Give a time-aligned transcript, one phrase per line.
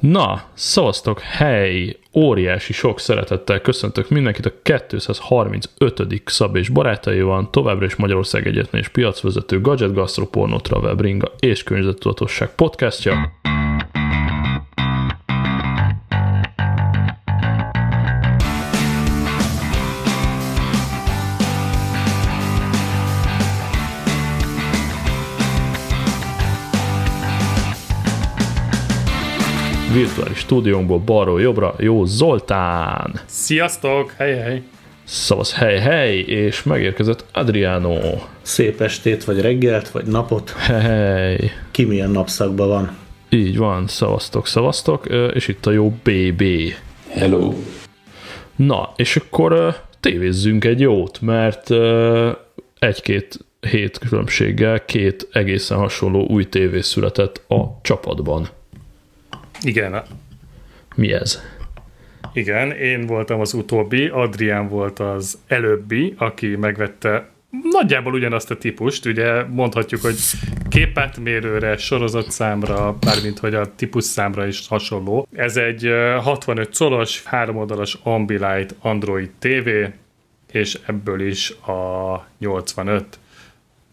[0.00, 6.22] Na, szavaztok, hely, óriási sok szeretettel köszöntök mindenkit a 235.
[6.24, 11.32] Szab és barátai van, továbbra is Magyarország egyetlen és piacvezető Gadget Gastro Porno Travel Bringa
[11.38, 13.40] és Környezettudatosság podcastja.
[30.00, 33.20] Virtuális stúdiónkból balról jobbra, jó Zoltán!
[33.26, 34.14] Sziasztok!
[34.16, 34.62] Hely, hely!
[35.04, 36.18] Szavasz, hely, hely!
[36.18, 37.98] És megérkezett Adriano.
[38.42, 40.50] Szép estét, vagy reggelt, vagy napot.
[40.50, 41.50] Hely!
[41.70, 42.96] Ki milyen napszakban van.
[43.28, 46.42] Így van, szavaztok, szavaztok, és itt a jó BB.
[47.08, 47.54] Hello!
[48.56, 51.70] Na, és akkor tévézzünk egy jót, mert
[52.78, 53.38] egy-két
[53.70, 58.48] hét különbséggel két egészen hasonló új tévé született a csapatban.
[59.62, 60.02] Igen.
[60.94, 61.40] Mi ez?
[62.32, 67.28] Igen, én voltam az utóbbi, Adrián volt az előbbi, aki megvette
[67.70, 70.16] nagyjából ugyanazt a típust, ugye mondhatjuk, hogy
[70.68, 75.26] képátmérőre, sorozatszámra, bármint hogy a típus számra is hasonló.
[75.36, 75.90] Ez egy
[76.20, 79.68] 65 colos, háromoldalas Ambilight Android TV,
[80.52, 83.18] és ebből is a 85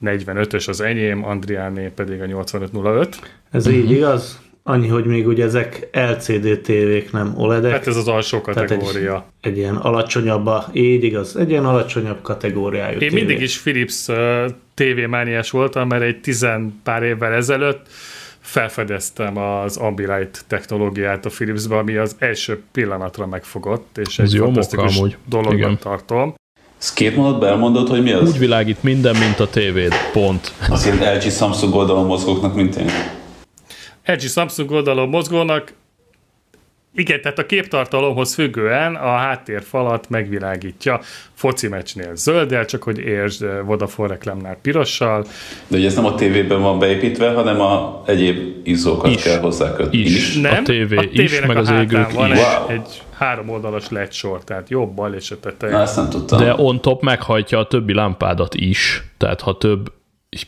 [0.05, 3.19] 45-ös az enyém, Andriáné pedig a 8505.
[3.51, 3.93] Ez így mhm.
[3.93, 4.41] igaz?
[4.69, 7.71] Annyi, hogy még ugye ezek LCD tévék, nem OLED-ek.
[7.71, 9.25] Hát ez az alsó kategória.
[9.41, 13.15] Egy, egy ilyen alacsonyabb, így igaz, egy ilyen alacsonyabb kategóriájú Én tévé.
[13.15, 14.15] mindig is Philips uh,
[14.73, 17.87] tévémániás voltam, mert egy tizen pár évvel ezelőtt
[18.39, 25.01] felfedeztem az Ambilight technológiát a Philipsbe, ami az első pillanatra megfogott, és ez egy fantasztikus
[25.25, 26.33] dolognak tartom.
[26.79, 28.29] Ezt két mondatban elmondod, hogy mi az?
[28.29, 29.93] Úgy világít minden, mint a tévéd.
[30.11, 30.53] Pont.
[30.69, 32.89] Az ilyen LG Samsung oldalon mozgóknak, mint én.
[34.07, 35.73] LG Samsung oldalon mozgónak,
[36.97, 40.99] igen, tehát a képtartalomhoz függően a háttérfalat megvilágítja.
[41.33, 45.25] Foci meccsnél zölddel, csak hogy értsd Vodafone reklámnál pirossal.
[45.67, 49.21] De ugye ez nem a tévében van beépítve, hanem a egyéb izzókat is.
[49.21, 49.97] kell hozzákötni.
[49.97, 50.15] Is.
[50.15, 50.35] is.
[50.35, 52.37] Nem, a tévé a is, meg az égők van is.
[52.37, 52.69] Egy, wow.
[52.69, 55.73] egy három oldalas LED sor, tehát jobb, bal és a teteje.
[55.73, 56.39] Na, ezt nem tudtam.
[56.39, 59.91] De on top meghajtja a többi lámpádat is, tehát ha több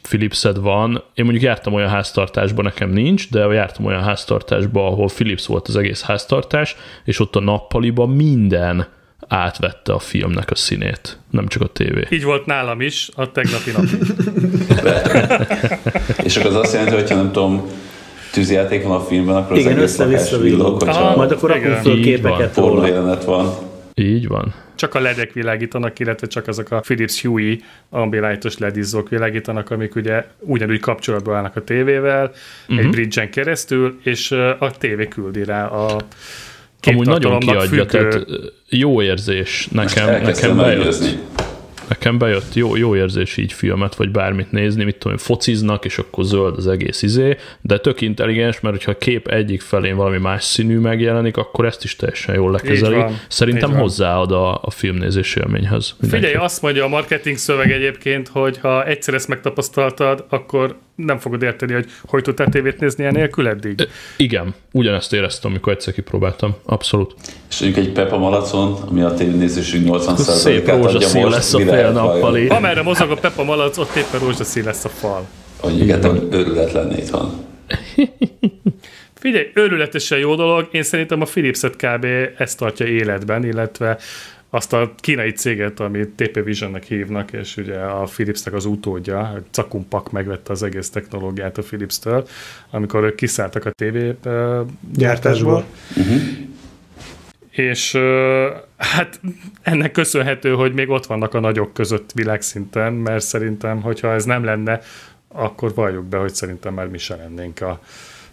[0.02, 1.04] Philipsed van.
[1.14, 5.76] Én mondjuk jártam olyan háztartásban, nekem nincs, de jártam olyan háztartásban, ahol Philips volt az
[5.76, 6.76] egész háztartás,
[7.06, 8.88] és ott a nappaliban minden
[9.28, 12.08] átvette a filmnek a színét, nem csak a tévé.
[12.10, 13.86] Így volt nálam is a tegnapi nap.
[16.24, 17.66] és akkor az azt jelenti, hogy ha nem tudom,
[18.32, 20.84] tűzjáték van a filmben, akkor az Igen, össze-vissza villog,
[21.16, 23.18] majd akkor rakunk föl képeket róla.
[23.26, 23.69] van.
[24.00, 27.56] Így van csak a ledek világítanak, illetve csak azok a Philips Hue
[27.90, 32.78] ambilightos ledizzók világítanak, amik ugye ugyanúgy kapcsolatban állnak a tévével, uh-huh.
[32.78, 32.92] egy mhm.
[32.92, 35.98] bridge-en keresztül, és a tévé küldi rá a
[36.82, 37.86] Amúgy nagyon kiadja, függő...
[37.86, 38.26] tehát
[38.70, 41.18] jó érzés nekem, nekem bejött
[41.90, 46.24] nekem bejött jó, jó érzés így filmet, vagy bármit nézni, mit tudom, fociznak, és akkor
[46.24, 50.44] zöld az egész izé, de tök intelligens, mert hogyha a kép egyik felén valami más
[50.44, 53.04] színű megjelenik, akkor ezt is teljesen jól lekezeli.
[53.28, 55.96] Szerintem hozzáad a, a filmnézés élményhez.
[56.00, 56.26] Mindenki.
[56.26, 61.42] Figyelj, azt mondja a marketing szöveg egyébként, hogy ha egyszer ezt megtapasztaltad, akkor nem fogod
[61.42, 63.88] érteni, hogy hogy tudtál tévét nézni enélkül eddig.
[64.18, 66.56] Igen, ugyanezt éreztem, amikor egyszer kipróbáltam.
[66.66, 67.16] Abszolút.
[67.50, 72.48] És mondjuk egy Pepa Malacon, ami a tévénézésünk 80%-át Szép rózsaszín lesz a fél nappali.
[72.48, 75.28] Amerre mozog a Pepa Malac, ott éppen rózsaszín lesz a fal.
[75.58, 77.32] Hogy igen, őrület lenne itthon.
[79.20, 80.68] Figyelj, őrületesen jó dolog.
[80.72, 82.06] Én szerintem a Philips-et kb.
[82.38, 83.98] ezt tartja életben, illetve
[84.50, 90.12] azt a kínai céget, amit TP Visionnek hívnak, és ugye a Philipsnek az utódja, Cakumpak
[90.12, 92.28] megvette az egész technológiát a Philips-től,
[92.70, 94.28] amikor ők kiszálltak a TV
[94.94, 95.66] gyártásból.
[95.98, 96.22] Uh-huh.
[97.50, 97.96] És
[98.78, 99.20] hát
[99.62, 104.44] ennek köszönhető, hogy még ott vannak a nagyok között világszinten, mert szerintem, hogyha ez nem
[104.44, 104.82] lenne,
[105.28, 107.82] akkor valljuk be, hogy szerintem már mi se lennénk a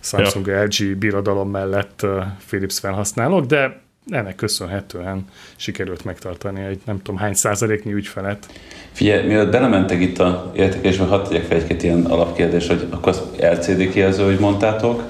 [0.00, 0.62] Samsung ja.
[0.62, 2.06] LG birodalom mellett
[2.47, 5.25] Philips felhasználók, de ennek köszönhetően
[5.56, 8.47] sikerült megtartani egy nem tudom hány százaléknyi ügyfelet.
[8.93, 13.23] Figyelj, mielőtt belementek itt a értékelésbe, hadd tegyek fel egy ilyen alapkérdés, hogy akkor az
[13.41, 15.03] LCD kijelző, hogy mondtátok,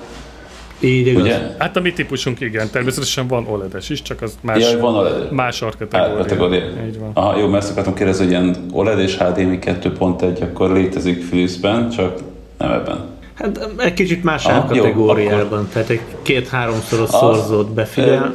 [0.80, 1.22] így igaz.
[1.22, 1.38] Ugye?
[1.58, 5.32] Hát a mi típusunk igen, természetesen van OLED-es is, csak az más, ja, van OLED.
[5.32, 6.16] más arkategória.
[6.16, 6.64] kategória.
[6.86, 7.10] Így van.
[7.14, 11.90] Aha, jó, mert ezt akartam kérdezni, hogy ilyen OLED és HDMI 2.1 akkor létezik Philipsben,
[11.90, 12.18] csak
[12.58, 13.04] nem ebben.
[13.34, 15.66] Hát egy kicsit más árkategóriában, akkor...
[15.72, 18.34] tehát egy két-háromszoros szorzót befigyel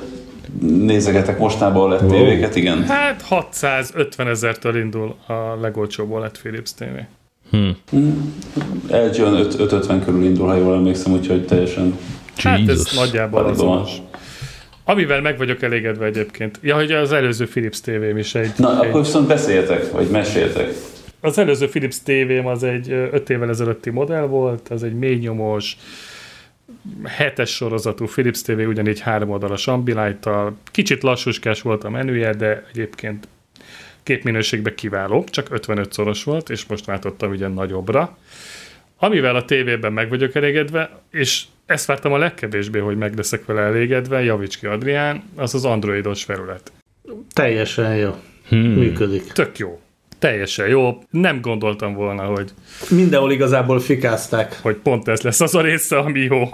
[0.62, 2.10] nézegetek mostában lett wow.
[2.10, 2.84] tévéket, igen.
[2.84, 6.84] Hát 650 ezertől indul a legolcsóbb lett Philips TV.
[7.50, 7.76] Hmm.
[8.88, 11.98] LG 550 körül indul, ha jól emlékszem, úgyhogy teljesen
[12.36, 13.92] Hát ez nagyjából azonos.
[14.84, 16.60] Amivel meg vagyok elégedve egyébként.
[16.62, 18.52] Ja, hogy az előző Philips tévém is egy...
[18.58, 18.88] Na, egy...
[18.88, 20.74] akkor viszont beszéljetek, vagy meséltek.
[21.20, 25.78] Az előző Philips tévém az egy 5 évvel ezelőtti modell volt, az egy mély nyomós,
[27.04, 30.30] hetes sorozatú Philips TV, ugyanígy három oldalas ambilight
[30.72, 33.28] Kicsit lassúskás volt a menüje, de egyébként
[34.04, 38.18] képminőségben kiváló, csak 55 szoros volt, és most váltottam ugye nagyobbra.
[38.98, 43.62] Amivel a tévében meg vagyok elégedve, és ezt vártam a legkevésbé, hogy meg leszek vele
[43.62, 46.72] elégedve, javíts ki Adrián, az az androidos felület.
[47.34, 48.16] Teljesen jó.
[48.48, 48.60] Hmm.
[48.60, 49.24] Működik.
[49.24, 49.82] Tök jó.
[50.22, 50.98] Teljesen jó.
[51.10, 52.52] Nem gondoltam volna, hogy...
[52.90, 54.60] Mindenhol igazából fikázták.
[54.62, 56.50] Hogy pont ez lesz az a része, ami jó.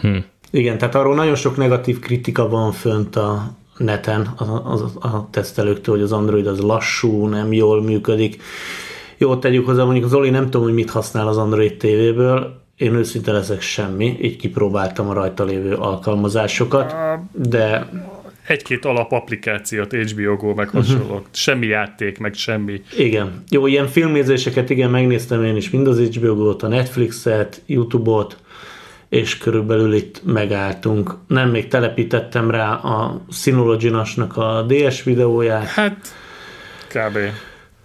[0.00, 0.24] Hmm.
[0.50, 5.94] Igen, tehát arról nagyon sok negatív kritika van fönt a neten a, a, a tesztelőktől,
[5.94, 8.42] hogy az Android az lassú, nem jól működik.
[9.18, 12.94] Jó, tegyük hozzá, mondjuk az Oli nem tudom, hogy mit használ az Android TV-ből, én
[12.94, 16.94] őszinte leszek semmi, így kipróbáltam a rajta lévő alkalmazásokat,
[17.32, 17.88] de...
[18.46, 21.10] Egy-két alapapplikációt, HBO Go, meg hasonlók.
[21.10, 21.26] Uh-huh.
[21.30, 22.82] Semmi játék, meg semmi.
[22.96, 23.44] Igen.
[23.48, 28.36] Jó, ilyen filmézéseket igen, megnéztem én is, mind az HBO Go-t, a Netflixet, YouTube-ot,
[29.08, 31.14] és körülbelül itt megálltunk.
[31.26, 33.92] Nem még telepítettem rá a synology
[34.34, 35.66] a DS videóját.
[35.66, 35.96] Hát,
[36.88, 37.18] kb.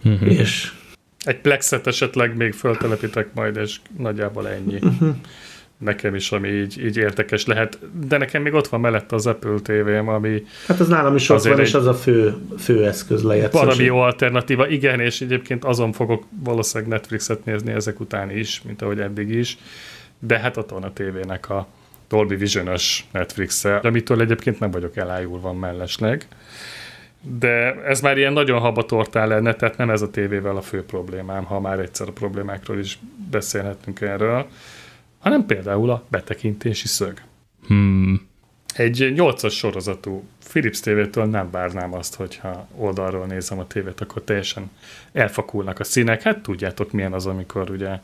[0.03, 0.31] Uh-huh.
[0.31, 0.71] És
[1.23, 4.77] egy plexet esetleg még föltelepítek majd, és nagyjából ennyi.
[4.81, 5.15] Uh-huh.
[5.79, 7.79] Nekem is, ami így, így érdekes lehet.
[8.07, 10.43] De nekem még ott van mellett az Apple TV-m, ami...
[10.67, 13.61] Hát az nálam is ott van, és az a fő, fő eszköz lejátszás.
[13.61, 18.81] Valami jó alternatíva, igen, és egyébként azon fogok valószínűleg Netflixet nézni ezek után is, mint
[18.81, 19.57] ahogy eddig is.
[20.19, 21.67] De hát ott van a tévének a
[22.09, 26.27] Dolby Vision-ös Netflix-e, amitől egyébként nem vagyok elájulva mellesleg
[27.39, 31.43] de ez már ilyen nagyon habatortál lenne, tehát nem ez a tévével a fő problémám,
[31.43, 32.99] ha már egyszer a problémákról is
[33.31, 34.47] beszélhetünk erről,
[35.19, 37.21] hanem például a betekintési szög.
[37.67, 38.27] Hmm.
[38.75, 44.71] Egy 8-as sorozatú Philips tévétől nem várnám azt, hogyha oldalról nézem a tévét, akkor teljesen
[45.11, 46.21] elfakulnak a színek.
[46.21, 47.99] Hát tudjátok milyen az, amikor ugye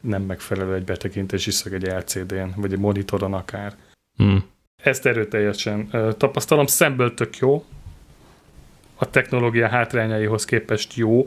[0.00, 3.74] nem megfelelő egy betekintési szög egy LCD-n, vagy egy monitoron akár.
[4.16, 4.44] Hmm.
[4.82, 7.64] Ezt erőteljesen tapasztalom, szemből tök jó,
[8.94, 11.26] a technológia hátrányaihoz képest jó,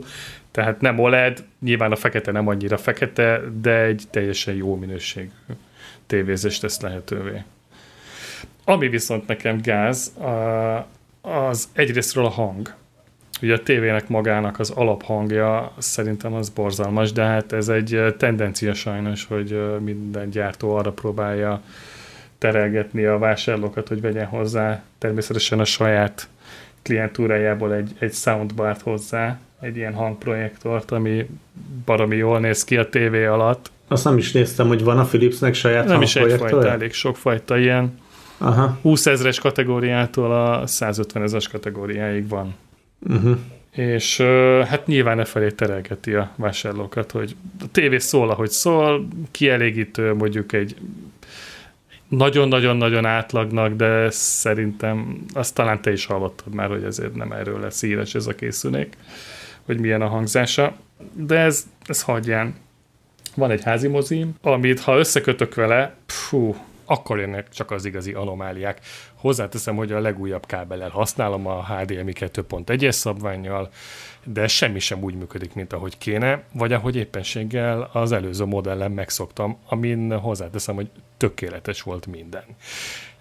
[0.50, 5.30] tehát nem OLED, nyilván a fekete nem annyira fekete, de egy teljesen jó minőségű
[6.06, 7.42] tévézést tesz lehetővé.
[8.64, 10.12] Ami viszont nekem gáz,
[11.20, 12.74] az egyrésztről a hang.
[13.42, 19.24] Ugye a tévének magának az alaphangja szerintem az borzalmas, de hát ez egy tendencia sajnos,
[19.24, 21.62] hogy minden gyártó arra próbálja
[22.38, 26.28] terelgetni a vásárlókat, hogy vegyen hozzá természetesen a saját
[26.82, 31.26] klientúrájából egy, egy soundbart hozzá, egy ilyen hangprojektort, ami
[31.84, 33.70] baromi jól néz ki a tévé alatt.
[33.88, 37.98] Azt nem is néztem, hogy van a Philipsnek saját Nem is egyfajta, elég sokfajta ilyen.
[38.38, 38.78] Aha.
[38.82, 42.54] 20 ezres kategóriától a 150 ezres kategóriáig van.
[43.08, 43.38] Uh-huh.
[43.70, 44.20] És
[44.68, 50.52] hát nyilván e felé terelgeti a vásárlókat, hogy a tévé szól, ahogy szól, kielégítő mondjuk
[50.52, 50.76] egy
[52.08, 57.82] nagyon-nagyon-nagyon átlagnak, de szerintem azt talán te is hallottad már, hogy ezért nem erről lesz
[57.82, 58.96] íres ez a készülék,
[59.64, 60.76] hogy milyen a hangzása.
[61.12, 62.54] De ez, ez hagyján.
[63.34, 66.56] Van egy házi mozim, amit ha összekötök vele, pfú,
[66.88, 68.80] akkor jönnek csak az igazi anomáliák.
[69.14, 73.70] Hozzáteszem, hogy a legújabb kábellel használom a HDMI 2.1-es szabványjal,
[74.24, 79.58] de semmi sem úgy működik, mint ahogy kéne, vagy ahogy éppenséggel az előző modellen megszoktam,
[79.68, 82.44] amin hozzáteszem, hogy tökéletes volt minden.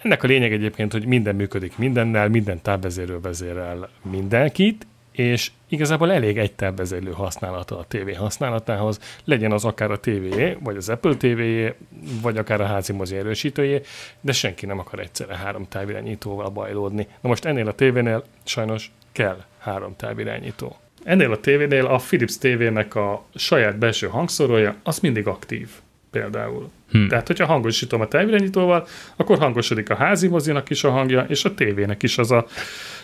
[0.01, 6.37] Ennek a lényeg egyébként, hogy minden működik mindennel, minden távvezérő vezérel mindenkit, és igazából elég
[6.37, 11.73] egy távvezérlő használata a tévé használatához, legyen az akár a tévéjé, vagy az Apple tévéjé,
[12.21, 13.81] vagy akár a házi mozi erősítőjé,
[14.21, 17.07] de senki nem akar egyszerre három távirányítóval bajlódni.
[17.21, 20.75] Na most ennél a tévénél sajnos kell három távirányító.
[21.03, 25.69] Ennél a tévénél a Philips tévének a saját belső hangszorója, az mindig aktív
[26.11, 26.69] például.
[26.91, 27.07] Hmm.
[27.07, 31.53] Tehát, hogyha hangosítom a távirányítóval, akkor hangosodik a házi mozinak is a hangja, és a
[31.53, 32.45] tévének is az a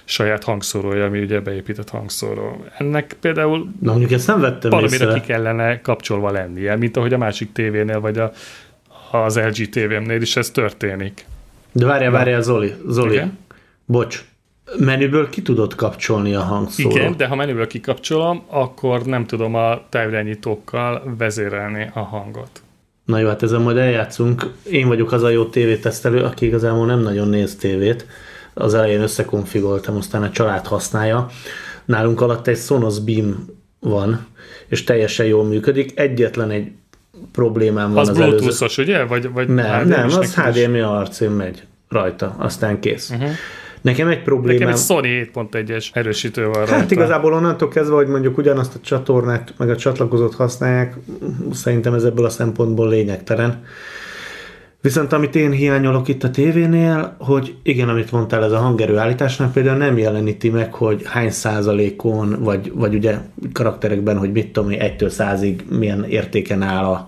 [0.04, 2.66] saját hangszórója, ami ugye beépített hangszóró.
[2.78, 7.18] Ennek például Na, mondjuk ezt nem vettem valamire ki kellene kapcsolva lennie, mint ahogy a
[7.18, 8.32] másik tévénél, vagy a,
[9.12, 11.26] az LG tévémnél is ez történik.
[11.72, 13.14] De várjál, várjál, Zoli, Zoli.
[13.14, 13.38] Igen?
[13.86, 14.26] Bocs,
[14.78, 16.98] menüből ki tudod kapcsolni a hangszórót.
[16.98, 22.62] Igen, de ha menüből kikapcsolom, akkor nem tudom a távirányítókkal vezérelni a hangot.
[23.06, 24.54] Na jó, hát ezen majd eljátszunk.
[24.72, 28.06] Én vagyok az a jó tévétesztelő, aki igazából nem nagyon néz tévét.
[28.54, 31.30] Az elején összekonfigoltam, aztán a család használja.
[31.86, 33.46] Nálunk alatt egy Sonos Beam
[33.80, 34.26] van,
[34.68, 36.00] és teljesen jól működik.
[36.00, 36.72] Egyetlen egy
[37.32, 39.04] problémám van az, az, Bluetooth-os, ugye?
[39.04, 43.10] Vagy, vagy nem, nem, az HDMI arcén megy rajta, aztán kész.
[43.10, 43.30] Uh-huh.
[43.82, 44.58] Nekem egy problémám...
[44.58, 46.94] Nekem egy Sony 7.1-es erősítő van Hát rajta.
[46.94, 50.96] igazából onnantól kezdve, hogy mondjuk ugyanazt a csatornát, meg a csatlakozót használják,
[51.54, 53.66] szerintem ez ebből a szempontból lényegtelen.
[54.84, 59.52] Viszont amit én hiányolok itt a tévénél, hogy igen, amit mondtál, ez a hangerő állításnak
[59.54, 63.18] például nem jeleníti meg, hogy hány százalékon, vagy, vagy ugye
[63.54, 67.08] karakterekben, hogy mit tudom, egytől százig milyen értéken áll a,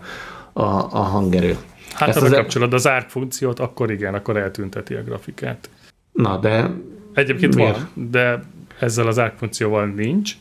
[0.53, 1.57] a, a hangerő.
[1.93, 5.69] Hát Ezt ha bekapcsolod az ARC funkciót, akkor igen, akkor eltünteti a grafikát.
[6.11, 6.71] Na, de...
[7.13, 7.77] Egyébként miért?
[7.77, 8.39] van, de
[8.79, 10.33] ezzel az ARC funkcióval nincs,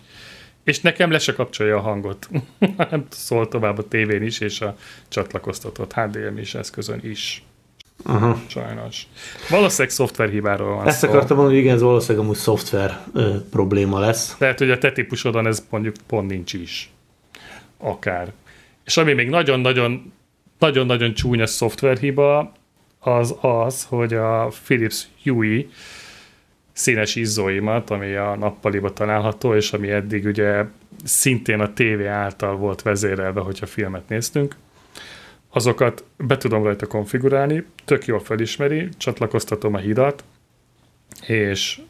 [0.65, 2.29] és nekem le se kapcsolja a hangot.
[2.91, 4.77] Nem szól tovább a tévén is, és a
[5.09, 7.45] csatlakoztatott HDMI-s eszközön is.
[8.03, 8.41] Aha.
[8.47, 9.07] Sajnos.
[9.51, 11.09] Valószínűleg szoftverhibáról van Ezt szó.
[11.09, 14.37] akartam mondani, hogy igen, ez valószínűleg amúgy szoftver ö, probléma lesz.
[14.39, 16.91] Lehet, hogy a te típusodon ez mondjuk pont nincs is.
[17.79, 18.33] Akár.
[18.85, 20.13] És ami még nagyon-nagyon
[20.59, 22.53] nagyon-nagyon csúnya szoftverhiba,
[22.99, 25.61] az az, hogy a Philips Hue
[26.75, 30.65] színes izzóimat, ami a nappaliba található, és ami eddig ugye
[31.05, 34.57] szintén a tévé által volt vezérelve, hogyha filmet néztünk,
[35.51, 40.25] azokat be tudom rajta konfigurálni, tök jól felismeri, csatlakoztatom a hidat,
[41.27, 41.81] és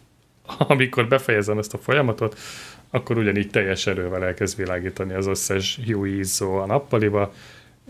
[0.59, 2.39] amikor befejezem ezt a folyamatot,
[2.91, 7.33] akkor ugyanígy teljes erővel elkezd világítani az összes Hue izzó a nappaliba,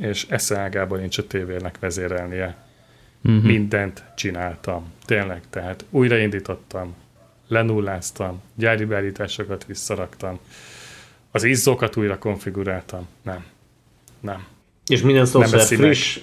[0.01, 2.64] és eszeágában nincs a tévének vezérelnie.
[3.25, 3.43] Uh-huh.
[3.43, 4.93] Mindent csináltam.
[5.05, 6.95] Tényleg, tehát újraindítottam,
[7.49, 10.39] lenulláztam, gyári beállításokat visszaraktam,
[11.31, 13.09] az izzókat újra konfiguráltam.
[13.23, 13.45] Nem.
[14.21, 14.47] Nem.
[14.87, 16.19] És minden szoftver friss,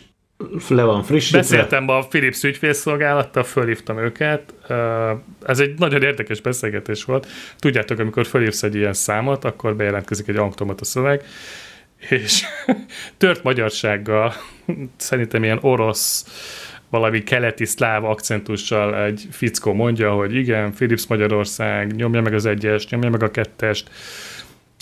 [0.67, 1.39] le van frissítve.
[1.39, 4.53] Beszéltem a Philips ügyfélszolgálattal, fölhívtam őket.
[5.45, 7.27] Ez egy nagyon érdekes beszélgetés volt.
[7.59, 11.23] Tudjátok, amikor fölhívsz egy ilyen számot, akkor bejelentkezik egy automata szöveg,
[12.09, 12.43] és
[13.17, 14.33] tört magyarsággal,
[14.97, 16.25] szerintem ilyen orosz,
[16.91, 22.89] valami keleti szláv akcentussal egy fickó mondja, hogy igen, Philips Magyarország, nyomja meg az egyest,
[22.89, 23.89] nyomja meg a kettest.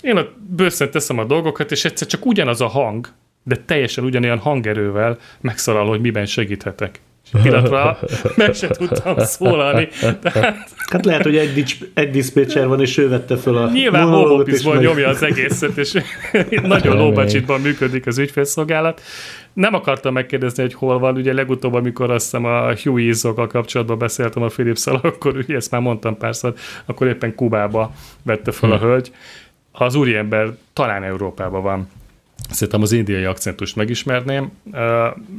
[0.02, 3.08] Én ott bőszen teszem a dolgokat, és egyszer csak ugyanaz a hang,
[3.42, 7.00] de teljesen ugyanolyan hangerővel megszalal, hogy miben segíthetek
[7.42, 7.98] pillanatra
[8.36, 9.88] meg se tudtam szólalni.
[10.22, 10.68] Tehát...
[10.90, 14.08] Hát lehet, hogy egy, dics, egy diszpécser van, és ő vette fel a Nyilván
[14.64, 14.80] meg...
[14.80, 15.92] nyomja az egészet, és
[16.62, 19.00] nagyon low működik az ügyfélszolgálat.
[19.52, 21.16] Nem akartam megkérdezni, hogy hol van.
[21.16, 25.70] Ugye legutóbb, amikor azt hiszem a Huey izzokkal kapcsolatban beszéltem a philips akkor ugye ezt
[25.70, 26.54] már mondtam párszor,
[26.84, 27.92] akkor éppen Kubába
[28.22, 28.84] vette fel a hm.
[28.84, 29.12] hölgy.
[29.72, 31.88] Az úriember talán Európában van
[32.50, 34.50] Szerintem az indiai akcentust megismerném.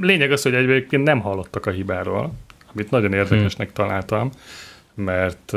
[0.01, 2.33] Lényeg az, hogy egyébként nem hallottak a hibáról,
[2.73, 3.85] amit nagyon érdekesnek hmm.
[3.85, 4.29] találtam,
[4.93, 5.53] mert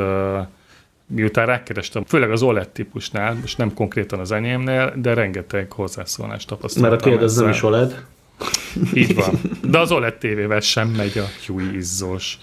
[1.07, 6.91] miután rákerestem, főleg az OLED típusnál, most nem konkrétan az enyémnél, de rengeteg hozzászólást tapasztaltam.
[6.91, 8.05] Mert a tiéd az nem is OLED.
[8.95, 9.41] Így van.
[9.71, 12.39] De az OLED tévével sem megy a Huey izzós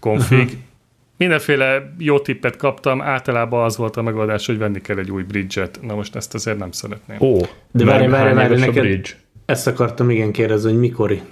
[0.00, 0.38] config.
[0.38, 0.58] Uh-huh.
[1.16, 5.78] Mindenféle jó tippet kaptam, általában az volt a megoldás, hogy venni kell egy új bridge-et.
[5.82, 7.16] Na most ezt azért nem szeretném.
[7.20, 7.40] Ó,
[7.70, 9.10] de várj, várj, várj, neked bridge?
[9.48, 11.22] ezt akartam igen kérdezni, hogy mikori?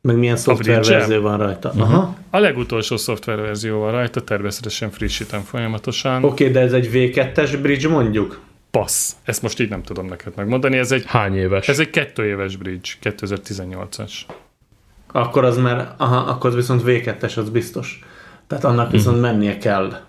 [0.00, 1.68] Meg milyen szoftververzió van rajta?
[1.68, 1.82] Uh-huh.
[1.82, 2.16] Aha.
[2.30, 6.24] A legutolsó szoftververzió van rajta, természetesen frissítem folyamatosan.
[6.24, 8.40] Oké, okay, de ez egy V2-es bridge mondjuk?
[8.76, 9.12] Passz.
[9.24, 10.76] Ezt most így nem tudom neked megmondani.
[10.76, 11.68] Ez egy, Hány éves?
[11.68, 14.12] Ez egy kettő éves bridge, 2018-as.
[15.12, 18.00] Akkor az már, aha, akkor az viszont V2-es, az biztos.
[18.46, 19.26] Tehát annak viszont mhm.
[19.26, 20.00] mennie kell.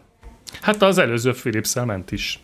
[0.62, 2.40] Hát az előző philips ment is.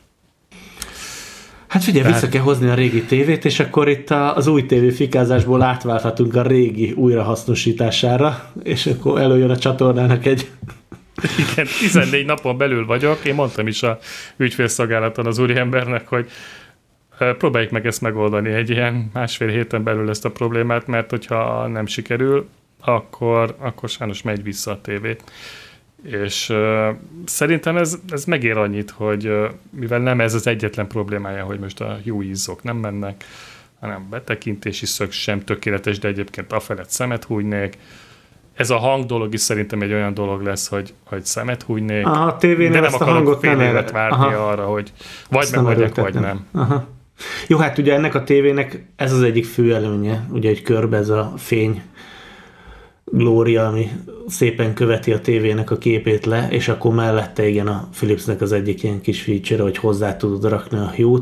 [1.68, 2.20] Hát figyelj, Tehát...
[2.20, 6.92] vissza kell hozni a régi tévét, és akkor itt az új tévéfikázásból átválthatunk a régi
[6.92, 10.50] újrahasznosítására, és akkor előjön a csatornának egy...
[11.52, 13.26] Igen, 14 napon belül vagyok.
[13.26, 14.00] Én mondtam is a
[14.38, 16.30] ügyfélszolgálaton az úriembernek, hogy
[17.38, 21.86] próbáljuk meg ezt megoldani egy ilyen másfél héten belül ezt a problémát, mert hogyha nem
[21.86, 25.24] sikerül, akkor, akkor sajnos megy vissza a tévét
[26.04, 26.88] és uh,
[27.26, 31.82] szerintem ez, ez megér annyit, hogy uh, mivel nem ez az egyetlen problémája, hogy most
[31.82, 33.24] a jó izzok nem mennek,
[33.80, 37.78] hanem betekintési szög sem tökéletes, de egyébként afelett szemet hújnék.
[38.56, 42.06] Ez a hang dolog is szerintem egy olyan dolog lesz, hogy, hogy szemet hújnék.
[42.06, 44.48] Aha, a tévén de nem akarok hangot fél évet várni Aha.
[44.48, 44.94] arra, hogy
[45.30, 46.46] vagy meg vagyok, vagy nem.
[46.52, 46.88] Aha.
[47.48, 51.10] Jó, hát ugye ennek a tévének ez az egyik fő előnye, ugye egy körbe ez
[51.10, 51.82] a fény
[53.06, 53.90] glória, ami
[54.28, 58.84] szépen követi a tévének a képét le, és akkor mellette igen a Philipsnek az egyik
[58.84, 61.22] ilyen kis feature, hogy hozzá tudod rakni a hue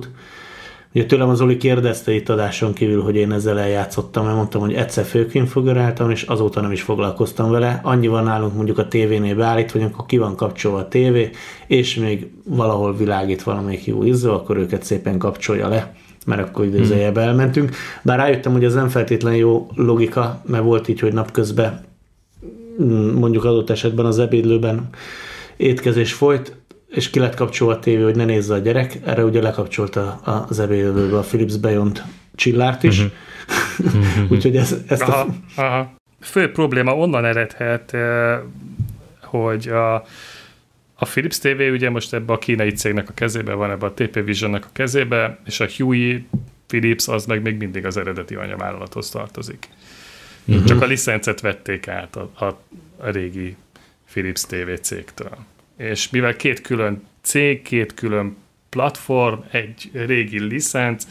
[0.93, 4.73] Ugye tőlem az Oli kérdezte itt adáson kívül, hogy én ezzel eljátszottam, mert mondtam, hogy
[4.73, 7.79] egyszer főkonfiguráltam, és azóta nem is foglalkoztam vele.
[7.83, 11.29] Annyi van nálunk mondjuk a tévénél beállítva, hogy akkor ki van kapcsolva a tévé,
[11.67, 15.95] és még valahol világít valamelyik jó izzó, akkor őket szépen kapcsolja le
[16.25, 17.75] mert akkor idézőjelbe elmentünk.
[18.01, 21.85] Bár rájöttem, hogy ez nem feltétlenül jó logika, mert volt így, hogy napközben
[22.83, 24.89] mm, mondjuk adott esetben az ebédlőben
[25.57, 26.55] étkezés folyt,
[26.91, 30.59] és ki lett kapcsolva a tévé, hogy ne nézze a gyerek, erre ugye lekapcsolta az
[30.59, 32.03] ebédlőbe a Philips Beyond
[32.35, 32.99] csillárt is.
[32.99, 34.31] Uh-huh.
[34.31, 35.19] Úgyhogy ez, ezt aha,
[35.55, 35.61] a...
[35.61, 35.93] aha.
[36.19, 38.39] Fő probléma onnan eredhet, eh,
[39.21, 39.95] hogy a,
[40.95, 44.25] a Philips TV ugye most ebbe a kínai cégnek a kezébe van, ebbe a TP
[44.25, 46.25] Visionnek a kezébe, és a Huey
[46.67, 49.67] Philips az meg még mindig az eredeti anyavállalathoz tartozik.
[50.45, 50.65] Uh-huh.
[50.65, 52.45] Csak a licencet vették át a, a,
[52.97, 53.55] a régi
[54.11, 55.37] Philips TV cégtől.
[55.89, 58.35] És mivel két külön cég, két külön
[58.69, 61.07] platform, egy régi licenc,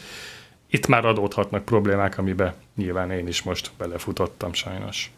[0.70, 5.10] itt már adódhatnak problémák, amiben nyilván én is most belefutottam sajnos.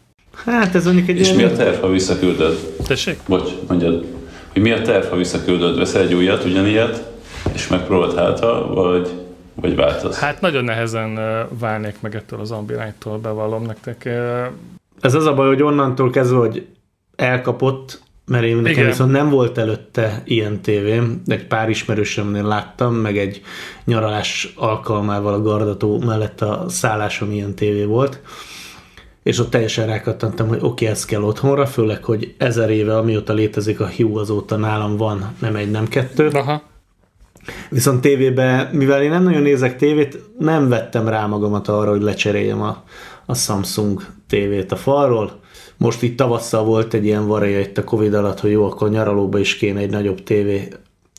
[0.45, 2.57] Hát ez mondjuk egy És mi a terv, ha visszaküldöd?
[2.87, 3.19] Tessék?
[3.27, 4.05] Bocs, mondjad.
[4.51, 5.77] Hogy mi a terv, ha visszaküldöd?
[5.77, 7.11] Veszel egy újat, ugyanilyet,
[7.53, 9.09] és megpróbálod hátra, vagy,
[9.53, 10.19] vagy változ?
[10.19, 11.19] Hát nagyon nehezen
[11.59, 14.05] válnék meg ettől az ambiránytól, bevallom nektek.
[15.01, 16.67] Ez az a baj, hogy onnantól kezdve, hogy
[17.15, 18.85] elkapott, mert én nekem Igen.
[18.85, 23.41] viszont nem volt előtte ilyen tévém, egy pár ismerősömnél láttam, meg egy
[23.85, 28.21] nyaralás alkalmával a Gardató mellett a szállásom ilyen tévé volt,
[29.23, 33.33] és ott teljesen rákattantam, hogy oké, okay, ez kell otthonra, főleg, hogy ezer éve, amióta
[33.33, 36.27] létezik a Hue, azóta nálam van nem egy, nem kettő.
[36.27, 36.61] Aha.
[37.69, 42.61] Viszont tévébe, mivel én nem nagyon nézek tévét, nem vettem rá magamat arra, hogy lecseréljem
[42.61, 42.83] a,
[43.25, 45.41] a Samsung tévét a falról,
[45.77, 49.39] most itt tavasszal volt egy ilyen vareja itt a Covid alatt, hogy jó, akkor nyaralóba
[49.39, 50.67] is kéne egy nagyobb tévé,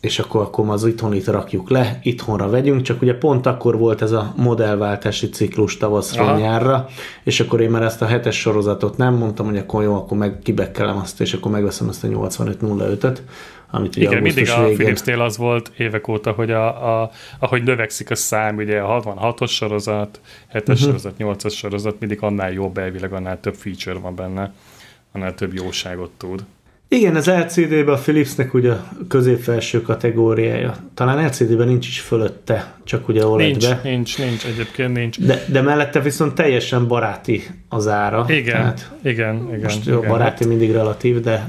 [0.04, 4.12] és akkor, akkor az itthonit rakjuk le, itthonra vegyünk, csak ugye pont akkor volt ez
[4.12, 6.38] a modellváltási ciklus tavaszra, Aha.
[6.38, 6.87] nyárra,
[7.23, 10.38] és akkor én már ezt a hetes sorozatot nem mondtam, hogy akkor jó, akkor meg
[10.42, 13.23] kibekkelem azt, és akkor megveszem ezt a 8505-öt,
[13.70, 14.76] amit ugye Igen, mindig a végén...
[14.76, 19.50] Philipsnél az volt évek óta, hogy a, a, ahogy növekszik a szám, ugye a 66-os
[19.50, 20.20] sorozat,
[20.52, 20.76] 7-es uh-huh.
[20.76, 24.52] sorozat, 8-as sorozat, mindig annál jobb elvileg, annál több feature van benne,
[25.12, 26.44] annál több jóságot tud.
[26.88, 30.76] Igen, az LCD-ben a Philipsnek ugye a középfelső kategóriája.
[30.94, 33.80] Talán LCD-ben nincs is fölötte, csak ugye OLED-be.
[33.82, 35.20] Nincs, nincs, nincs, egyébként nincs.
[35.20, 38.24] De, de mellette viszont teljesen baráti az ára.
[38.28, 39.61] Igen, Tehát igen, igen.
[39.62, 41.48] Most igen, baráti mindig relatív, de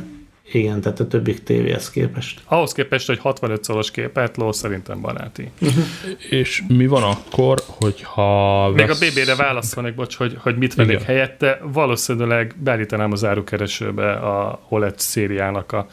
[0.52, 2.42] igen, tehát a többi tévéhez képest.
[2.46, 5.52] Ahhoz képest, hogy 65 szoros képet ló, szerintem baráti.
[5.62, 5.84] Uh-huh.
[6.30, 8.70] És mi van akkor, hogyha...
[8.70, 9.02] Még vesz...
[9.02, 11.60] a BB-re válaszolnék, bocs, hogy, hogy mit vennék helyette.
[11.62, 15.88] Valószínűleg beállítanám az árukeresőbe a OLED szériának a,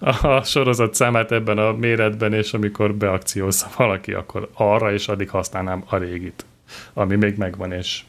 [0.26, 5.84] a sorozat számát ebben a méretben, és amikor beakciózza valaki, akkor arra, és addig használnám
[5.88, 6.44] a régit,
[6.92, 8.00] ami még megvan, és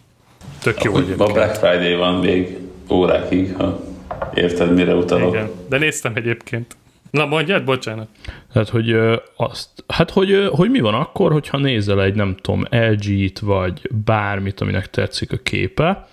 [0.62, 0.96] tök jó.
[1.18, 2.58] A Black Friday van még
[2.90, 3.90] órákig, ha
[4.34, 5.34] Érted, mire utalok?
[5.34, 6.76] Igen, de néztem egyébként.
[7.12, 8.08] Na mondjad, bocsánat.
[8.54, 8.96] Hát, hogy
[9.36, 14.62] azt, hát, hogy, hogy mi van akkor, hogyha nézel egy, nem tudom, LG-t, vagy bármit,
[14.62, 16.08] aminek tetszik a képe,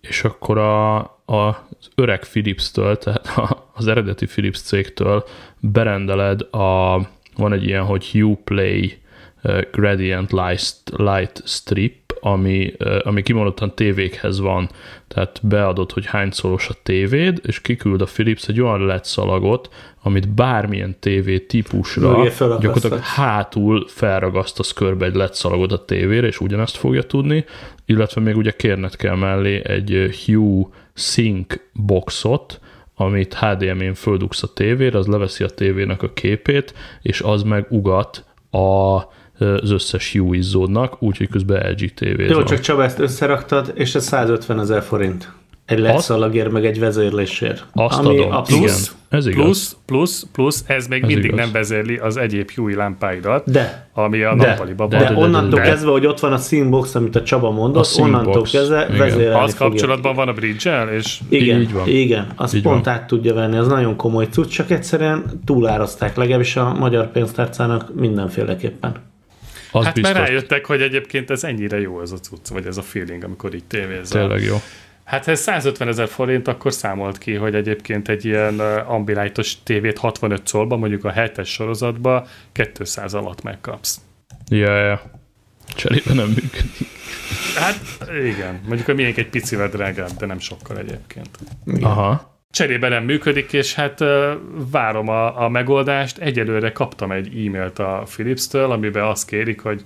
[0.00, 5.24] és akkor a, a, az öreg Philips-től, tehát a, az eredeti Philips cégtől
[5.60, 6.96] berendeled a,
[7.36, 8.98] van egy ilyen, hogy Uplay
[9.72, 14.68] Gradient Light, Light Strip, ami, ami kimondottan tévékhez van,
[15.08, 19.68] tehát beadod, hogy hány szoros a tévéd, és kiküld a Philips egy olyan LED szalagot,
[20.02, 22.28] amit bármilyen tévé típusra
[22.60, 27.44] gyakorlatilag hátul felragasztasz körbe egy LED szalagot a tévére, és ugyanezt fogja tudni,
[27.84, 32.60] illetve még ugye kérned kell mellé egy Hue Sync boxot,
[32.94, 38.24] amit HDMI-n földugsz a tévére, az leveszi a tévének a képét, és az meg ugat
[38.50, 38.98] a
[39.38, 42.44] az összes jó izzódnak, úgyhogy közben LG tv Jó, van.
[42.44, 45.32] csak Csaba, ezt összeraktad, és ez 150 ezer forint.
[45.68, 47.66] Egy letszalagért, meg egy vezérlésért.
[47.72, 48.96] Azt ami adom, plusz, igen.
[49.08, 49.42] Ez igaz.
[49.42, 51.38] Plusz, plusz, plusz, ez még ez mindig igaz.
[51.38, 54.98] nem vezérli az egyéb Huey lámpáidat, de, ami a de, nappaliba van.
[54.98, 55.66] De, de onnantól de.
[55.66, 59.54] kezdve, hogy ott van a Synbox, amit a Csaba mondott, a onnantól kezdve vezérelni Az
[59.54, 61.88] kapcsolatban van a bridge és igen, így van.
[61.88, 62.94] igen, azt így pont van.
[62.94, 68.94] át tudja venni, az nagyon komoly cucc, csak egyszerűen túlárazták, legalábbis a magyar pénztárcának mindenféleképpen.
[69.72, 70.12] Az hát biztos.
[70.12, 73.54] mert rájöttek, hogy egyébként ez ennyire jó ez a cucc, vagy ez a feeling, amikor
[73.54, 74.20] így tévézel.
[74.20, 74.56] Tényleg jó.
[75.04, 79.98] Hát ha ez 150 ezer forint, akkor számolt ki, hogy egyébként egy ilyen ambilightos tévét
[79.98, 84.00] 65 szolba, mondjuk a 7-es sorozatba 200 alatt megkapsz.
[84.48, 85.02] Ja, ja.
[85.66, 86.88] Cserébe nem működik.
[87.56, 87.80] Hát
[88.24, 91.28] igen, mondjuk hogy milyen egy picivel drágább, de nem sokkal egyébként.
[91.80, 92.37] Aha.
[92.50, 94.04] Cserébe nem működik, és hát
[94.70, 96.18] várom a, a megoldást.
[96.18, 99.84] Egyelőre kaptam egy e-mailt a Philips-től, amiben azt kérik, hogy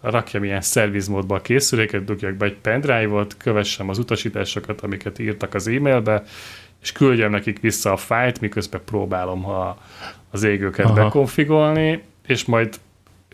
[0.00, 5.66] rakjam ilyen szervizmódba a készüléket, dugjak be egy pendrive-ot, kövessem az utasításokat, amiket írtak az
[5.68, 6.22] e-mailbe,
[6.82, 9.78] és küldjem nekik vissza a fájt, miközben próbálom ha
[10.30, 10.94] az égőket Aha.
[10.94, 12.80] bekonfigolni, és majd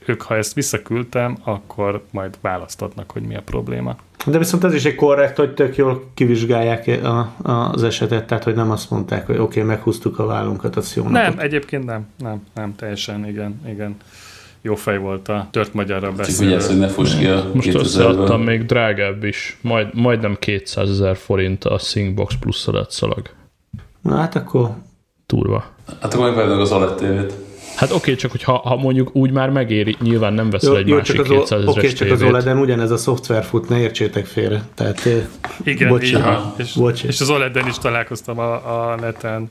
[0.07, 3.97] ők, ha ezt visszaküldtem, akkor majd választatnak, hogy mi a probléma.
[4.27, 8.45] De viszont ez is egy korrekt, hogy tök jól kivizsgálják a, a, az esetet, tehát
[8.45, 11.41] hogy nem azt mondták, hogy oké, okay, meghúztuk a vállunkat, az jó Nem, napot.
[11.41, 13.97] egyébként nem, nem, nem, teljesen, igen, igen.
[14.65, 16.59] Jó fej volt a tört magyarra beszélő.
[16.59, 21.17] Csak hogy ne fuss ki a Most összeadtam még drágább is, majd, majdnem 200 ezer
[21.17, 23.23] forint a Syncbox plusz adatsszalag.
[24.03, 24.71] Na hát akkor...
[25.27, 25.65] Turva.
[26.01, 27.33] Hát akkor megvárjuk az OLED tévét.
[27.77, 30.89] Hát oké, okay, csak hogyha ha mondjuk úgy már megéri, nyilván nem veszel jó, egy
[30.89, 34.27] jó, másik csak 200 ezeres Oké, csak az OLED-en ugyanez a szoftver fut, ne értsétek
[34.27, 34.63] félre.
[34.75, 35.09] Tehát,
[35.65, 36.23] Igen, bocsi, így.
[36.57, 38.53] És, és az OLED-en is találkoztam a,
[38.91, 39.51] a neten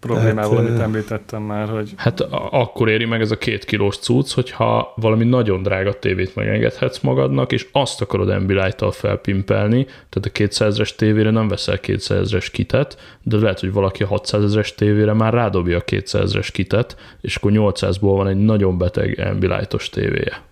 [0.00, 1.92] problémával, hát, amit említettem már, hogy...
[1.96, 6.98] Hát akkor éri meg ez a két kilós cucc, hogyha valami nagyon drága tévét megengedhetsz
[6.98, 12.50] magadnak, és azt akarod Ambilight-tal felpimpelni, tehát a 200 es tévére nem veszel 200 es
[12.50, 16.96] kitet, de lehet, hogy valaki a 600 ezeres tévére már rádobja a 200 es kitet,
[17.20, 20.42] és akkor 800-ból van egy nagyon beteg Ambilight-os tévéje.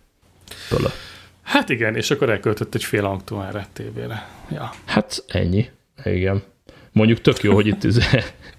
[0.69, 0.89] Tőle.
[1.43, 4.29] Hát igen, és akkor elköltött egy fél hangtóára tévére.
[4.51, 4.71] Ja.
[4.85, 5.69] Hát ennyi.
[6.05, 6.43] Igen.
[6.93, 8.03] Mondjuk tök jó, hogy itt izé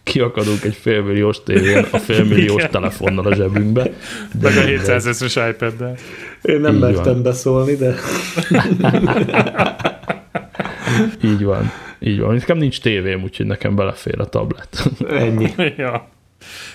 [0.09, 3.83] kiakadunk egy félmilliós tévén a félmilliós telefonnal a zsebünkbe.
[3.83, 5.95] De Meg a 700 ezeres iPad-del.
[6.41, 7.21] Én nem Így mertem van.
[7.21, 7.95] beszólni, de...
[11.23, 11.71] Így van.
[11.99, 12.33] Így van.
[12.33, 14.89] Nekem nincs tévém, úgyhogy nekem belefér a tablet.
[15.09, 15.47] Ennyi.
[15.77, 16.07] ja.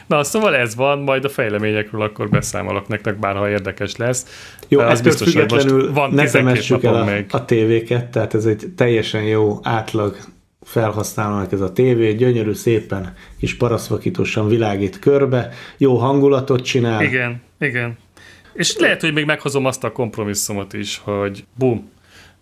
[0.07, 4.27] Na, szóval ez van, majd a fejleményekről akkor beszámolok nektek, bárha érdekes lesz.
[4.69, 6.31] Jó, ez biztos, függetlenül van ne
[6.83, 7.27] el a, még.
[7.31, 10.17] a tévéket, tehát ez egy teljesen jó átlag
[10.65, 17.03] felhasználónak ez a tévé, gyönyörű szépen kis paraszvakítósan világít körbe, jó hangulatot csinál.
[17.03, 17.99] Igen, igen.
[18.53, 21.93] És lehet, hogy még meghozom azt a kompromisszumot is, hogy bum,